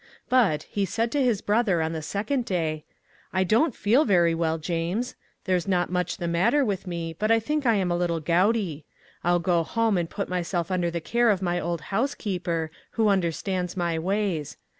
But, 0.29 0.63
he 0.63 0.83
said 0.83 1.11
to 1.11 1.23
his 1.23 1.41
brother 1.43 1.79
on 1.79 1.93
the 1.93 2.01
second 2.01 2.45
day, 2.45 2.85
'I 3.33 3.43
don't 3.43 3.75
feel 3.75 4.03
very 4.03 4.33
well, 4.33 4.57
James. 4.57 5.15
There's 5.43 5.67
not 5.67 5.91
much 5.91 6.17
the 6.17 6.27
matter 6.27 6.65
with 6.65 6.87
me; 6.87 7.13
but 7.19 7.29
I 7.29 7.39
think 7.39 7.67
I 7.67 7.75
am 7.75 7.91
a 7.91 7.95
little 7.95 8.19
gouty. 8.19 8.83
I'll 9.23 9.37
go 9.37 9.61
home 9.61 9.99
and 9.99 10.09
put 10.09 10.27
myself 10.27 10.71
under 10.71 10.89
the 10.89 11.01
care 11.01 11.29
of 11.29 11.43
my 11.43 11.59
old 11.59 11.81
housekeeper, 11.93 12.71
who 12.93 13.09
understands 13.09 13.77
my 13.77 13.99
ways. 13.99 14.57